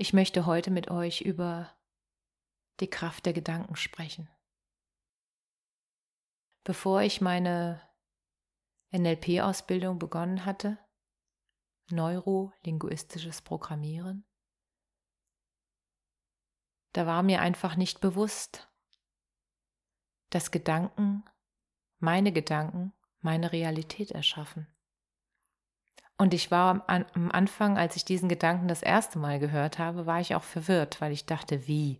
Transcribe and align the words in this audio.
Ich 0.00 0.14
möchte 0.14 0.46
heute 0.46 0.70
mit 0.70 0.90
euch 0.90 1.20
über 1.20 1.76
die 2.80 2.88
Kraft 2.88 3.26
der 3.26 3.34
Gedanken 3.34 3.76
sprechen. 3.76 4.30
Bevor 6.64 7.02
ich 7.02 7.20
meine 7.20 7.86
NLP-Ausbildung 8.92 9.98
begonnen 9.98 10.46
hatte, 10.46 10.78
neurolinguistisches 11.90 13.42
Programmieren, 13.42 14.24
da 16.94 17.04
war 17.04 17.22
mir 17.22 17.42
einfach 17.42 17.76
nicht 17.76 18.00
bewusst, 18.00 18.72
dass 20.30 20.50
Gedanken, 20.50 21.24
meine 21.98 22.32
Gedanken, 22.32 22.94
meine 23.20 23.52
Realität 23.52 24.12
erschaffen. 24.12 24.66
Und 26.20 26.34
ich 26.34 26.50
war 26.50 26.84
am, 26.86 27.30
Anfang, 27.30 27.78
als 27.78 27.96
ich 27.96 28.04
diesen 28.04 28.28
Gedanken 28.28 28.68
das 28.68 28.82
erste 28.82 29.18
Mal 29.18 29.38
gehört 29.38 29.78
habe, 29.78 30.04
war 30.04 30.20
ich 30.20 30.34
auch 30.34 30.42
verwirrt, 30.42 31.00
weil 31.00 31.12
ich 31.12 31.24
dachte, 31.24 31.66
wie? 31.66 31.98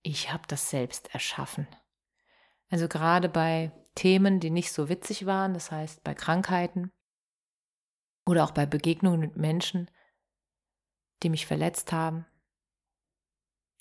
Ich 0.00 0.32
habe 0.32 0.44
das 0.48 0.70
selbst 0.70 1.12
erschaffen. 1.12 1.68
Also 2.70 2.88
gerade 2.88 3.28
bei 3.28 3.70
Themen, 3.96 4.40
die 4.40 4.48
nicht 4.48 4.72
so 4.72 4.88
witzig 4.88 5.26
waren, 5.26 5.52
das 5.52 5.70
heißt 5.70 6.02
bei 6.04 6.14
Krankheiten 6.14 6.90
oder 8.24 8.44
auch 8.44 8.52
bei 8.52 8.64
Begegnungen 8.64 9.20
mit 9.20 9.36
Menschen, 9.36 9.90
die 11.22 11.28
mich 11.28 11.44
verletzt 11.44 11.92
haben, 11.92 12.24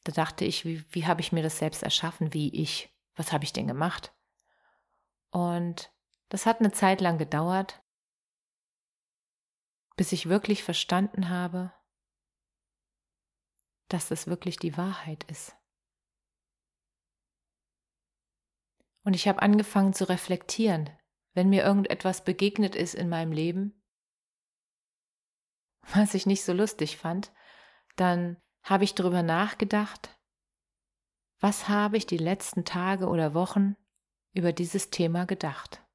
da 0.04 0.12
dachte 0.12 0.44
ich, 0.44 0.66
wie, 0.66 0.84
wie 0.90 1.08
habe 1.08 1.22
ich 1.22 1.32
mir 1.32 1.42
das 1.42 1.60
selbst 1.60 1.84
erschaffen, 1.84 2.34
wie 2.34 2.54
ich, 2.54 2.94
was 3.16 3.32
habe 3.32 3.46
ich 3.46 3.54
denn 3.54 3.68
gemacht? 3.68 4.14
Und 5.32 5.90
das 6.28 6.46
hat 6.46 6.60
eine 6.60 6.74
Zeit 6.74 7.00
lang 7.00 7.18
gedauert, 7.18 7.82
bis 10.00 10.14
ich 10.14 10.30
wirklich 10.30 10.64
verstanden 10.64 11.28
habe, 11.28 11.74
dass 13.90 14.12
es 14.12 14.28
wirklich 14.28 14.56
die 14.56 14.78
Wahrheit 14.78 15.26
ist. 15.26 15.58
Und 19.04 19.14
ich 19.14 19.28
habe 19.28 19.42
angefangen 19.42 19.92
zu 19.92 20.08
reflektieren, 20.08 20.90
wenn 21.34 21.50
mir 21.50 21.66
irgendetwas 21.66 22.24
begegnet 22.24 22.78
ist 22.78 22.96
in 22.96 23.10
meinem 23.10 23.34
Leben, 23.34 23.84
was 25.94 26.14
ich 26.14 26.26
nicht 26.26 26.46
so 26.46 26.54
lustig 26.54 26.96
fand, 26.96 27.34
dann 27.98 28.42
habe 28.64 28.86
ich 28.86 28.96
darüber 28.96 29.22
nachgedacht, 29.22 30.18
was 31.42 31.68
habe 31.68 31.98
ich 31.98 32.06
die 32.06 32.18
letzten 32.18 32.64
Tage 32.64 33.10
oder 33.10 33.34
Wochen 33.34 33.76
über 34.32 34.54
dieses 34.54 34.92
Thema 34.92 35.26
gedacht. 35.26 35.86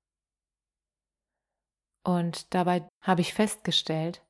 Und 2.04 2.53
dabei 2.54 2.87
habe 3.00 3.22
ich 3.22 3.34
festgestellt, 3.34 4.22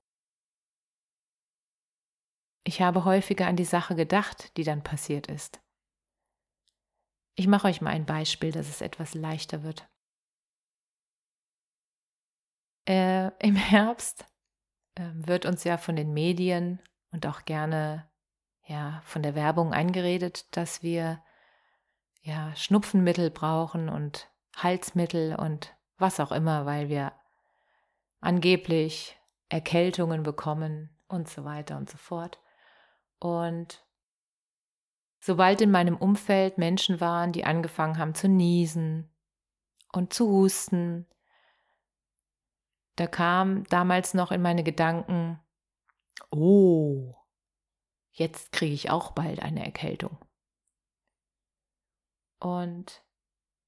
ich 2.65 2.81
habe 2.81 3.05
häufiger 3.05 3.47
an 3.47 3.57
die 3.57 3.65
Sache 3.65 3.95
gedacht, 3.95 4.57
die 4.57 4.65
dann 4.65 4.83
passiert 4.83 5.27
ist. 5.27 5.61
Ich 7.35 7.47
mache 7.47 7.67
euch 7.69 7.81
mal 7.81 7.91
ein 7.91 8.07
Beispiel, 8.07 8.53
dass 8.53 8.69
es 8.69 8.81
etwas 8.81 9.15
leichter 9.15 9.63
wird. 9.65 9.87
Äh, 12.89 13.29
Im 13.45 13.57
Herbst 13.57 14.25
äh, 14.95 15.11
wird 15.13 15.45
uns 15.45 15.65
ja 15.65 15.77
von 15.77 15.97
den 15.97 16.15
Medien 16.15 16.81
und 17.11 17.27
auch 17.27 17.45
gerne 17.45 18.09
ja, 18.67 19.03
von 19.05 19.23
der 19.23 19.35
Werbung 19.35 19.75
eingeredet, 19.75 20.57
dass 20.57 20.83
wir 20.83 21.23
ja, 22.23 22.55
Schnupfenmittel 22.57 23.31
brauchen 23.31 23.91
und 23.91 24.31
Halsmittel 24.57 25.35
und 25.35 25.77
was 25.99 26.21
auch 26.21 26.33
immer, 26.33 26.65
weil 26.65 26.89
wir 26.89 27.13
angeblich 28.25 29.19
Erkältungen 29.49 30.23
bekommen 30.23 30.91
und 31.09 31.29
so 31.29 31.45
weiter 31.45 31.77
und 31.77 31.91
so 31.91 31.99
fort. 31.99 32.41
Und 33.19 33.87
sobald 35.21 35.61
in 35.61 35.71
meinem 35.71 35.97
Umfeld 35.97 36.59
Menschen 36.59 37.01
waren, 37.01 37.33
die 37.33 37.45
angefangen 37.45 37.99
haben 37.99 38.15
zu 38.15 38.29
niesen 38.29 39.15
und 39.93 40.13
zu 40.13 40.29
husten, 40.29 41.07
da 42.97 43.07
kam 43.07 43.65
damals 43.65 44.15
noch 44.15 44.33
in 44.33 44.41
meine 44.43 44.63
Gedanken, 44.63 45.41
oh, 46.31 47.15
jetzt 48.13 48.53
kriege 48.53 48.75
ich 48.75 48.91
auch 48.91 49.13
bald 49.13 49.41
eine 49.41 49.65
Erkältung. 49.65 50.19
Und 52.39 53.05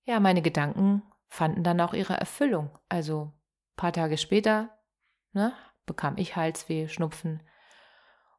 ja, 0.05 0.21
meine 0.21 0.43
Gedanken 0.43 1.03
fanden 1.29 1.65
dann 1.65 1.81
auch 1.81 1.93
ihre 1.93 2.15
Erfüllung. 2.15 2.79
Also 2.89 3.33
paar 3.77 3.93
Tage 3.93 4.19
später 4.19 4.77
ne, 5.33 5.53
bekam 5.85 6.17
ich 6.17 6.37
Halsweh, 6.37 6.89
Schnupfen. 6.89 7.43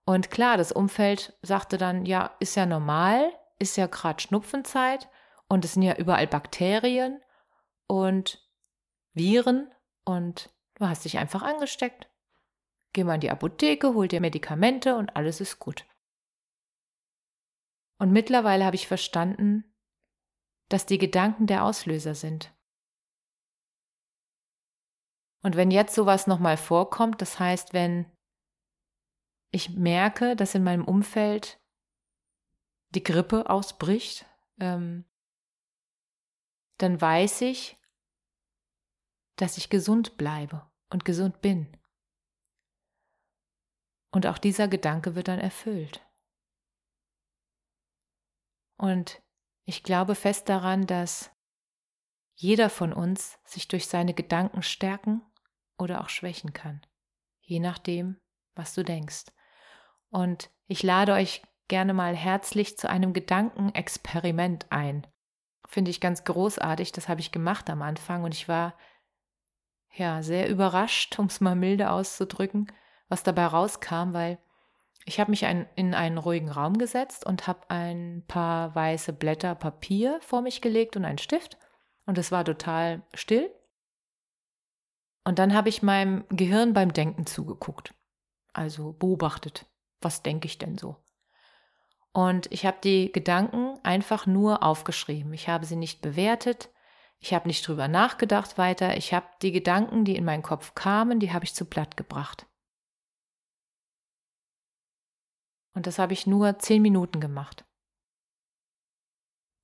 Und 0.06 0.32
klar, 0.32 0.58
das 0.58 0.72
Umfeld 0.72 1.38
sagte 1.42 1.78
dann, 1.78 2.06
ja, 2.06 2.36
ist 2.40 2.56
ja 2.56 2.66
normal, 2.66 3.32
ist 3.60 3.78
ja 3.78 3.88
gerade 3.88 4.22
Schnupfenzeit 4.22 5.10
und 5.48 5.66
es 5.66 5.74
sind 5.74 5.84
ja 5.84 5.96
überall 5.96 6.28
Bakterien 6.28 7.22
und 7.88 8.46
Viren 9.14 9.72
und 10.06 10.50
du 10.76 10.88
hast 10.88 11.06
dich 11.06 11.18
einfach 11.18 11.42
angesteckt. 11.42 12.10
Geh 12.94 13.04
mal 13.04 13.16
in 13.16 13.22
die 13.22 13.32
Apotheke, 13.32 13.94
hol 13.94 14.08
dir 14.08 14.22
Medikamente 14.22 14.96
und 14.96 15.16
alles 15.16 15.42
ist 15.42 15.60
gut. 15.60 15.86
Und 18.00 18.12
mittlerweile 18.12 18.66
habe 18.66 18.76
ich 18.76 18.88
verstanden, 18.88 19.64
dass 20.70 20.86
die 20.86 20.98
Gedanken 20.98 21.48
der 21.48 21.64
Auslöser 21.64 22.16
sind. 22.16 22.54
Und 25.48 25.56
wenn 25.56 25.72
jetzt 25.72 25.96
sowas 25.96 26.28
nochmal 26.28 26.58
vorkommt, 26.58 27.22
das 27.22 27.40
heißt, 27.40 27.72
wenn 27.72 28.06
ich 29.50 29.70
merke, 29.70 30.36
dass 30.36 30.56
in 30.56 30.62
meinem 30.66 30.84
Umfeld 30.84 31.58
die 32.94 33.02
Grippe 33.02 33.50
ausbricht, 33.50 34.26
ähm, 34.60 35.06
dann 36.80 37.00
weiß 37.00 37.44
ich, 37.44 37.80
dass 39.38 39.58
ich 39.58 39.70
gesund 39.70 40.18
bleibe 40.18 40.70
und 40.92 41.06
gesund 41.06 41.40
bin. 41.40 41.78
Und 44.12 44.28
auch 44.28 44.40
dieser 44.40 44.68
Gedanke 44.68 45.16
wird 45.16 45.30
dann 45.30 45.40
erfüllt. 45.40 46.06
Und 48.78 49.24
ich 49.64 49.84
glaube 49.84 50.14
fest 50.14 50.50
daran, 50.50 50.88
dass 50.88 51.32
jeder 52.36 52.70
von 52.70 52.92
uns 52.92 53.40
sich 53.46 53.70
durch 53.70 53.88
seine 53.88 54.14
Gedanken 54.14 54.62
stärken 54.62 55.24
oder 55.78 56.02
auch 56.02 56.10
schwächen 56.10 56.54
kann, 56.54 56.82
je 57.42 57.60
nachdem, 57.60 58.18
was 58.56 58.74
du 58.74 58.84
denkst. 58.84 59.26
Und 60.10 60.50
ich 60.68 60.84
lade 60.84 61.14
euch 61.14 61.44
gerne 61.68 61.94
mal 61.94 62.16
herzlich 62.16 62.78
zu 62.78 62.90
einem 62.90 63.14
Gedankenexperiment 63.14 64.68
ein. 64.70 65.06
Finde 65.68 65.92
ich 65.92 66.00
ganz 66.00 66.24
großartig, 66.24 66.92
das 66.92 67.10
habe 67.10 67.20
ich 67.20 67.32
gemacht 67.32 67.70
am 67.70 67.82
Anfang 67.82 68.24
und 68.24 68.34
ich 68.34 68.48
war 68.48 68.74
ja 69.94 70.24
sehr 70.24 70.50
überrascht, 70.50 71.18
um 71.20 71.26
es 71.26 71.42
mal 71.42 71.56
milde 71.56 71.92
auszudrücken, 71.92 72.72
was 73.10 73.24
dabei 73.24 73.46
rauskam, 73.48 74.14
weil 74.14 74.38
ich 75.06 75.20
habe 75.22 75.32
mich 75.32 75.46
ein, 75.46 75.68
in 75.76 75.94
einen 75.94 76.18
ruhigen 76.18 76.50
Raum 76.50 76.78
gesetzt 76.78 77.26
und 77.26 77.48
habe 77.48 77.70
ein 77.70 78.26
paar 78.28 78.76
weiße 78.76 79.14
Blätter 79.14 79.56
Papier 79.56 80.20
vor 80.22 80.42
mich 80.42 80.62
gelegt 80.62 80.98
und 80.98 81.06
einen 81.06 81.18
Stift 81.18 81.58
und 82.06 82.18
es 82.18 82.32
war 82.32 82.44
total 82.44 83.04
still. 83.14 83.50
Und 85.28 85.40
dann 85.40 85.54
habe 85.54 85.68
ich 85.68 85.84
meinem 85.84 86.24
Gehirn 86.30 86.72
beim 86.72 86.94
Denken 86.94 87.26
zugeguckt. 87.26 87.94
Also 88.54 88.94
beobachtet, 88.94 89.66
was 90.00 90.24
denke 90.24 90.46
ich 90.48 90.58
denn 90.58 90.78
so? 90.78 91.04
Und 92.14 92.50
ich 92.50 92.66
habe 92.66 92.78
die 92.82 93.12
Gedanken 93.12 93.78
einfach 93.84 94.26
nur 94.26 94.64
aufgeschrieben. 94.64 95.34
Ich 95.34 95.50
habe 95.50 95.66
sie 95.66 95.76
nicht 95.76 96.02
bewertet. 96.02 96.70
Ich 97.20 97.34
habe 97.34 97.50
nicht 97.50 97.68
drüber 97.68 97.90
nachgedacht 97.90 98.58
weiter. 98.58 98.96
Ich 98.96 99.14
habe 99.14 99.28
die 99.42 99.52
Gedanken, 99.52 100.06
die 100.06 100.16
in 100.16 100.24
meinen 100.24 100.44
Kopf 100.44 100.76
kamen, 100.76 101.20
die 101.20 101.34
habe 101.34 101.44
ich 101.44 101.54
zu 101.54 101.66
Blatt 101.66 101.98
gebracht. 101.98 102.46
Und 105.74 105.88
das 105.88 106.00
habe 106.00 106.14
ich 106.14 106.26
nur 106.26 106.58
zehn 106.60 106.82
Minuten 106.82 107.20
gemacht. 107.20 107.66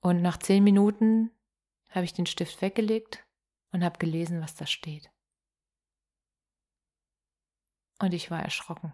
Und 0.01 0.21
nach 0.21 0.39
zehn 0.39 0.65
Minuten 0.65 1.31
habe 1.88 2.04
ich 2.04 2.12
den 2.12 2.25
Stift 2.25 2.62
weggelegt 2.62 3.25
und 3.71 3.81
habe 3.81 3.98
gelesen, 3.98 4.42
was 4.42 4.56
da 4.56 4.65
steht. 4.65 5.12
Und 8.03 8.13
ich 8.13 8.29
war 8.29 8.44
erschrocken. 8.44 8.91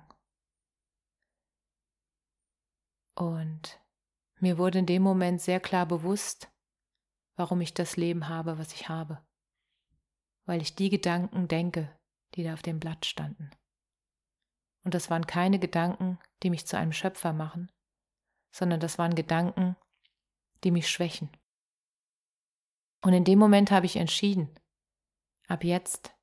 Und 3.15 3.81
mir 4.39 4.59
wurde 4.59 4.77
in 4.77 4.85
dem 4.85 5.01
Moment 5.01 5.41
sehr 5.41 5.59
klar 5.59 5.87
bewusst, 5.87 6.51
warum 7.35 7.59
ich 7.59 7.73
das 7.73 7.97
Leben 7.97 8.27
habe, 8.27 8.59
was 8.59 8.71
ich 8.71 8.87
habe. 8.87 9.19
Weil 10.45 10.61
ich 10.61 10.75
die 10.75 10.91
Gedanken 10.91 11.47
denke, 11.47 11.91
die 12.35 12.43
da 12.43 12.53
auf 12.53 12.61
dem 12.61 12.79
Blatt 12.79 13.07
standen. 13.07 13.49
Und 14.83 14.93
das 14.93 15.09
waren 15.09 15.25
keine 15.25 15.57
Gedanken, 15.57 16.19
die 16.43 16.51
mich 16.51 16.67
zu 16.67 16.77
einem 16.77 16.93
Schöpfer 16.93 17.33
machen, 17.33 17.71
sondern 18.51 18.79
das 18.79 18.99
waren 18.99 19.15
Gedanken, 19.15 19.75
die 20.63 20.69
mich 20.69 20.87
schwächen. 20.87 21.35
Und 23.01 23.13
in 23.13 23.25
dem 23.25 23.39
Moment 23.39 23.71
habe 23.71 23.87
ich 23.87 23.95
entschieden, 23.95 24.53
ab 25.47 25.63
jetzt 25.63 26.15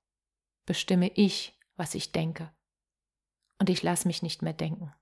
bestimme 0.66 1.08
ich, 1.08 1.58
was 1.74 1.96
ich 1.96 2.12
denke. 2.12 2.55
Und 3.58 3.70
ich 3.70 3.82
lasse 3.82 4.06
mich 4.06 4.22
nicht 4.22 4.42
mehr 4.42 4.52
denken. 4.52 4.92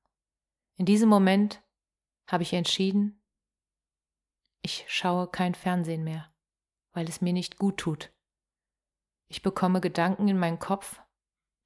In 0.77 0.87
diesem 0.87 1.09
Moment 1.09 1.63
habe 2.27 2.43
ich 2.43 2.53
entschieden, 2.53 3.21
ich 4.63 4.85
schaue 4.89 5.29
kein 5.29 5.55
Fernsehen 5.55 6.05
mehr, 6.05 6.33
weil 6.93 7.09
es 7.09 7.21
mir 7.21 7.33
nicht 7.33 7.59
gut 7.59 7.77
tut. 7.77 8.13
Ich 9.29 9.43
bekomme 9.43 9.81
Gedanken 9.81 10.29
in 10.29 10.39
meinen 10.39 10.59
Kopf, 10.59 11.01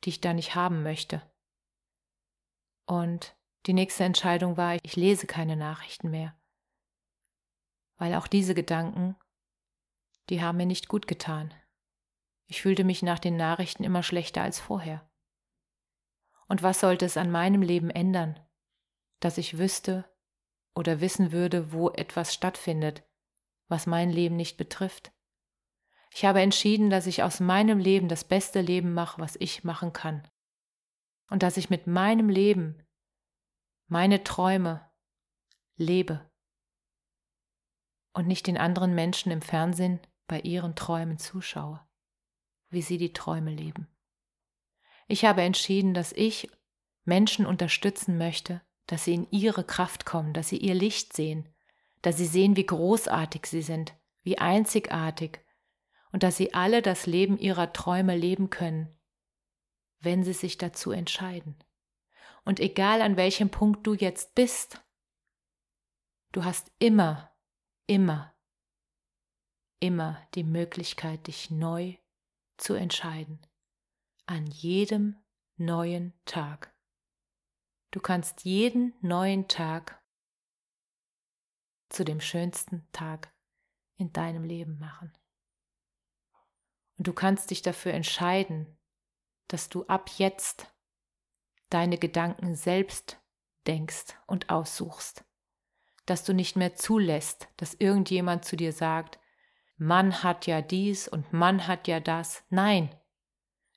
die 0.05 0.11
ich 0.11 0.21
da 0.21 0.33
nicht 0.33 0.55
haben 0.55 0.83
möchte. 0.83 1.23
Und 2.87 3.37
die 3.67 3.75
nächste 3.75 4.05
Entscheidung 4.05 4.57
war, 4.57 4.77
ich 4.83 4.97
lese 4.97 5.27
keine 5.27 5.57
Nachrichten 5.57 6.11
mehr, 6.11 6.37
weil 7.97 8.15
auch 8.15 8.27
diese 8.27 8.55
Gedanken, 8.55 9.17
die 10.29 10.43
haben 10.43 10.57
mir 10.57 10.67
nicht 10.67 10.89
gut 10.89 11.07
getan. 11.07 11.53
Ich 12.47 12.63
fühlte 12.63 12.85
mich 12.85 13.03
nach 13.03 13.19
den 13.19 13.37
Nachrichten 13.37 13.85
immer 13.85 14.03
schlechter 14.03 14.43
als 14.43 14.59
vorher. 14.59 15.08
Und 16.49 16.63
was 16.63 16.81
sollte 16.81 17.05
es 17.05 17.17
an 17.17 17.31
meinem 17.31 17.63
Leben 17.63 17.91
ändern, 17.91 18.41
dass 19.21 19.39
ich 19.39 19.59
wüsste 19.59 20.05
oder 20.75 21.01
wissen 21.01 21.31
würde, 21.31 21.73
wo 21.73 21.91
etwas 21.91 22.33
stattfindet, 22.33 23.05
was 23.69 23.87
mein 23.87 24.11
Leben 24.11 24.37
nicht 24.37 24.57
betrifft? 24.57 25.13
Ich 26.15 26.25
habe 26.25 26.41
entschieden, 26.41 26.89
dass 26.91 27.07
ich 27.07 27.23
aus 27.23 27.39
meinem 27.39 27.79
Leben 27.79 28.09
das 28.09 28.25
beste 28.25 28.61
Leben 28.61 28.95
mache, 28.95 29.21
was 29.21 29.37
ich 29.37 29.63
machen 29.63 29.93
kann. 29.93 30.27
Und 31.31 31.43
dass 31.43 31.59
ich 31.59 31.69
mit 31.69 31.87
meinem 31.87 32.31
Leben 32.31 32.83
meine 33.87 34.25
Träume 34.25 34.91
lebe 35.77 36.31
und 38.15 38.27
nicht 38.27 38.47
den 38.47 38.57
anderen 38.57 38.95
Menschen 38.95 39.31
im 39.31 39.43
Fernsehen 39.43 40.01
bei 40.27 40.41
ihren 40.41 40.75
Träumen 40.75 41.19
zuschaue, 41.19 41.87
wie 42.71 42.83
sie 42.83 42.99
die 42.99 43.13
Träume 43.13 43.51
leben. 43.51 43.87
Ich 45.09 45.25
habe 45.25 45.43
entschieden, 45.43 45.95
dass 45.95 46.13
ich 46.13 46.51
Menschen 47.05 47.47
unterstützen 47.47 48.19
möchte, 48.19 48.61
dass 48.87 49.05
sie 49.05 49.15
in 49.15 49.31
ihre 49.31 49.65
Kraft 49.65 50.05
kommen, 50.05 50.35
dass 50.35 50.51
sie 50.51 50.59
ihr 50.59 50.75
Licht 50.75 51.15
sehen, 51.15 51.49
dass 52.03 52.19
sie 52.19 52.27
sehen, 52.27 52.57
wie 52.57 52.67
großartig 52.67 53.47
sie 53.47 53.63
sind, 53.63 53.95
wie 54.23 54.39
einzigartig 54.39 55.41
und 56.13 56.23
dass 56.23 56.37
sie 56.37 56.53
alle 56.53 56.83
das 56.83 57.07
Leben 57.07 57.39
ihrer 57.39 57.73
Träume 57.73 58.17
leben 58.17 58.51
können, 58.51 58.95
wenn 60.01 60.23
sie 60.25 60.35
sich 60.35 60.59
dazu 60.59 60.91
entscheiden. 60.91 61.57
Und 62.45 62.61
egal 62.61 63.01
an 63.01 63.17
welchem 63.17 63.51
Punkt 63.51 63.87
du 63.87 63.95
jetzt 63.95 64.35
bist, 64.35 64.83
du 66.33 66.45
hast 66.45 66.71
immer, 66.79 67.35
immer, 67.87 68.35
immer 69.81 70.23
die 70.35 70.45
Möglichkeit, 70.45 71.27
dich 71.27 71.51
neu 71.51 71.97
zu 72.59 72.75
entscheiden 72.75 73.48
an 74.29 74.47
jedem 74.47 75.17
neuen 75.57 76.13
Tag. 76.27 76.75
Du 77.91 77.99
kannst 77.99 78.45
jeden 78.45 78.93
neuen 79.01 79.49
Tag 79.49 80.03
zu 81.89 82.05
dem 82.05 82.21
schönsten 82.21 82.87
Tag 82.93 83.33
in 83.97 84.13
deinem 84.13 84.45
Leben 84.45 84.79
machen. 84.79 85.17
Und 86.99 87.07
du 87.07 87.15
kannst 87.15 87.51
dich 87.51 87.63
dafür 87.63 87.95
entscheiden, 87.95 88.77
dass 89.47 89.71
du 89.71 89.87
ab 89.87 90.11
jetzt 90.19 90.75
deine 91.71 91.97
Gedanken 91.97 92.55
selbst 92.55 93.19
denkst 93.67 94.15
und 94.27 94.51
aussuchst, 94.51 95.25
dass 96.05 96.25
du 96.25 96.35
nicht 96.35 96.55
mehr 96.55 96.75
zulässt, 96.75 97.49
dass 97.57 97.73
irgendjemand 97.73 98.45
zu 98.45 98.57
dir 98.57 98.75
sagt, 98.75 99.19
Mann 99.79 100.23
hat 100.23 100.47
ja 100.47 100.61
dies 100.61 101.09
und 101.09 101.33
Mann 101.33 101.67
hat 101.67 101.89
ja 101.89 101.99
das. 101.99 102.45
Nein, 102.51 102.95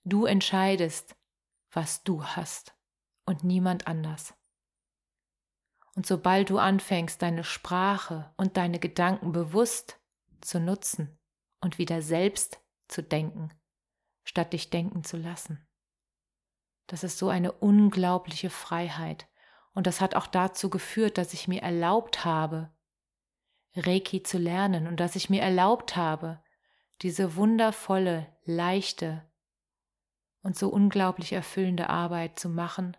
Du 0.04 0.26
entscheidest, 0.26 1.16
was 1.72 2.04
du 2.04 2.24
hast 2.24 2.76
und 3.26 3.44
niemand 3.44 3.88
anders. 3.88 4.34
Und 5.96 6.06
sobald 6.06 6.50
du 6.50 6.58
anfängst, 6.58 7.22
deine 7.22 7.44
Sprache 7.44 8.34
und 8.38 8.58
deine 8.58 8.80
Gedanken 8.80 9.32
bewusst 9.32 10.00
zu 10.42 10.60
nutzen 10.60 11.20
und 11.60 11.78
wieder 11.78 12.02
selbst 12.02 12.60
zu 12.88 13.04
denken, 13.04 13.52
statt 14.24 14.54
dich 14.54 14.70
denken 14.70 15.04
zu 15.04 15.18
lassen, 15.18 15.68
das 16.88 17.06
ist 17.06 17.18
so 17.18 17.30
eine 17.30 17.54
unglaubliche 17.54 18.50
Freiheit. 18.50 19.30
Und 19.74 19.88
das 19.88 20.02
hat 20.02 20.16
auch 20.16 20.28
dazu 20.28 20.70
geführt, 20.70 21.18
dass 21.18 21.34
ich 21.34 21.48
mir 21.48 21.62
erlaubt 21.62 22.26
habe, 22.26 22.70
Reiki 23.76 24.24
zu 24.24 24.38
lernen 24.38 24.88
und 24.88 25.00
dass 25.00 25.16
ich 25.16 25.30
mir 25.30 25.42
erlaubt 25.42 25.96
habe, 25.96 26.44
diese 27.02 27.38
wundervolle, 27.38 28.28
leichte, 28.44 29.26
und 30.42 30.58
so 30.58 30.70
unglaublich 30.70 31.34
erfüllende 31.34 31.90
Arbeit 31.90 32.40
zu 32.40 32.50
machen 32.50 32.98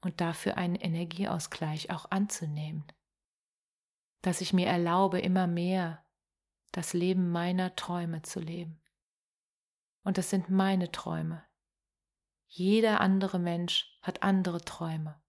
und 0.00 0.20
dafür 0.20 0.56
einen 0.56 0.76
Energieausgleich 0.76 1.90
auch 1.90 2.10
anzunehmen. 2.10 2.84
Dass 4.22 4.40
ich 4.40 4.52
mir 4.52 4.66
erlaube, 4.66 5.20
immer 5.20 5.46
mehr 5.46 6.04
das 6.72 6.92
Leben 6.92 7.30
meiner 7.30 7.74
Träume 7.74 8.22
zu 8.22 8.40
leben. 8.40 8.80
Und 10.02 10.18
das 10.18 10.30
sind 10.30 10.50
meine 10.50 10.92
Träume. 10.92 11.44
Jeder 12.46 13.00
andere 13.00 13.38
Mensch 13.38 13.98
hat 14.02 14.22
andere 14.22 14.60
Träume. 14.60 15.20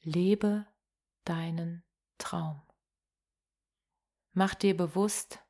Lebe 0.00 0.66
deinen 1.24 1.84
Traum. 2.18 2.62
Mach 4.32 4.54
dir 4.54 4.76
bewusst, 4.76 5.40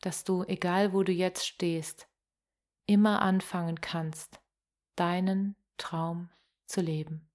dass 0.00 0.24
du, 0.24 0.44
egal 0.44 0.92
wo 0.92 1.02
du 1.02 1.12
jetzt 1.12 1.46
stehst, 1.46 2.08
immer 2.88 3.22
anfangen 3.22 3.80
kannst, 3.80 4.40
deinen 4.96 5.54
Traum 5.76 6.30
zu 6.66 6.80
leben. 6.80 7.30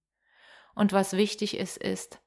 Und 0.75 0.91
was 0.91 1.13
wichtig 1.13 1.55
ist, 1.55 1.77
ist, 1.77 2.21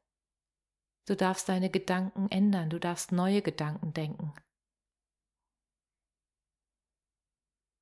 du 1.06 1.16
darfst 1.16 1.48
deine 1.48 1.68
Gedanken 1.68 2.30
ändern, 2.30 2.70
du 2.70 2.78
darfst 2.78 3.12
neue 3.12 3.42
Gedanken 3.42 3.92
denken. 3.92 4.32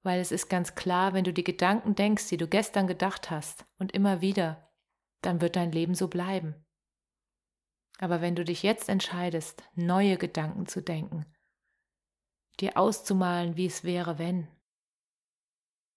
Weil 0.03 0.21
es 0.21 0.33
ist 0.33 0.49
ganz 0.49 0.75
klar, 0.75 1.13
wenn 1.15 1.25
du 1.25 1.33
die 1.33 1.45
Gedanken 1.45 1.95
denkst, 1.95 2.29
die 2.29 2.37
du 2.37 2.49
gestern 2.49 2.87
gedacht 2.87 3.31
hast 3.31 3.67
und 3.79 3.93
immer 3.93 4.21
wieder, 4.21 4.73
dann 5.21 5.41
wird 5.41 5.57
dein 5.57 5.73
Leben 5.73 5.95
so 5.95 6.09
bleiben. 6.09 6.55
Aber 7.99 8.21
wenn 8.21 8.35
du 8.35 8.45
dich 8.45 8.63
jetzt 8.63 8.89
entscheidest, 8.89 9.63
neue 9.75 10.17
Gedanken 10.17 10.67
zu 10.67 10.83
denken, 10.83 11.27
dir 12.61 12.77
auszumalen, 12.77 13.57
wie 13.57 13.67
es 13.67 13.85
wäre, 13.85 14.19
wenn, 14.19 14.49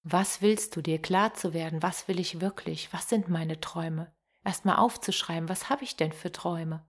was 0.09 0.41
willst 0.41 0.73
du 0.75 0.81
dir 0.81 1.01
klar 1.01 1.33
zu 1.33 1.53
werden? 1.53 1.83
Was 1.83 2.07
will 2.07 2.19
ich 2.19 2.39
wirklich? 2.39 2.93
Was 2.93 3.09
sind 3.09 3.27
meine 3.27 3.59
Träume? 3.59 4.15
Erstmal 4.45 4.77
aufzuschreiben, 4.77 5.49
was 5.49 5.69
habe 5.69 5.83
ich 5.83 5.97
denn 5.97 6.13
für 6.13 6.31
Träume? 6.31 6.87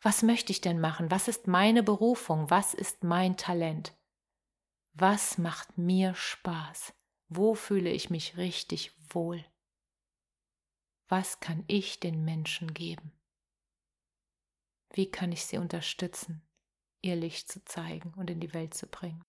Was 0.00 0.22
möchte 0.22 0.52
ich 0.52 0.60
denn 0.60 0.80
machen? 0.80 1.10
Was 1.10 1.26
ist 1.26 1.48
meine 1.48 1.82
Berufung? 1.82 2.50
Was 2.50 2.72
ist 2.72 3.02
mein 3.02 3.36
Talent? 3.36 3.96
Was 4.92 5.38
macht 5.38 5.76
mir 5.76 6.14
Spaß? 6.14 6.94
Wo 7.28 7.56
fühle 7.56 7.90
ich 7.90 8.10
mich 8.10 8.36
richtig 8.36 8.92
wohl? 9.12 9.44
Was 11.08 11.40
kann 11.40 11.64
ich 11.66 11.98
den 11.98 12.24
Menschen 12.24 12.74
geben? 12.74 13.12
Wie 14.92 15.10
kann 15.10 15.32
ich 15.32 15.46
sie 15.46 15.58
unterstützen, 15.58 16.46
ihr 17.02 17.16
Licht 17.16 17.50
zu 17.50 17.64
zeigen 17.64 18.14
und 18.14 18.30
in 18.30 18.38
die 18.38 18.54
Welt 18.54 18.74
zu 18.74 18.86
bringen? 18.86 19.24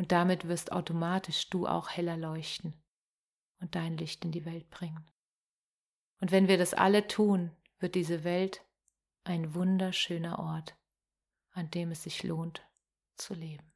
Und 0.00 0.12
damit 0.12 0.48
wirst 0.48 0.72
automatisch 0.72 1.50
du 1.50 1.66
auch 1.66 1.90
heller 1.90 2.16
leuchten 2.16 2.74
und 3.58 3.74
dein 3.74 3.98
Licht 3.98 4.24
in 4.24 4.32
die 4.32 4.46
Welt 4.46 4.70
bringen. 4.70 5.06
Und 6.20 6.30
wenn 6.30 6.48
wir 6.48 6.56
das 6.56 6.72
alle 6.72 7.06
tun, 7.06 7.54
wird 7.80 7.94
diese 7.96 8.24
Welt 8.24 8.64
ein 9.24 9.52
wunderschöner 9.52 10.38
Ort, 10.38 10.74
an 11.50 11.70
dem 11.70 11.90
es 11.90 12.04
sich 12.04 12.22
lohnt 12.22 12.66
zu 13.16 13.34
leben. 13.34 13.74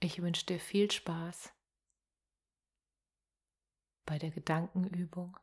Ich 0.00 0.20
wünsche 0.20 0.44
dir 0.44 0.58
viel 0.58 0.90
Spaß 0.90 1.54
bei 4.06 4.18
der 4.18 4.32
Gedankenübung 4.32 5.38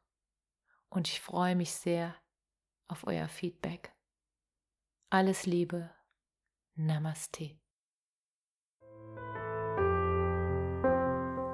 und 0.89 1.07
ich 1.07 1.21
freue 1.21 1.55
mich 1.55 1.71
sehr 1.71 2.17
auf 2.89 3.07
euer 3.07 3.29
Feedback. 3.29 3.93
Alles 5.09 5.45
Liebe. 5.45 5.89
Namaste. 6.75 7.57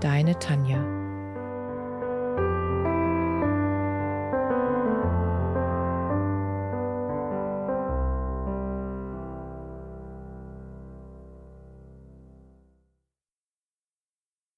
deine 0.00 0.38
Tanja. 0.38 1.05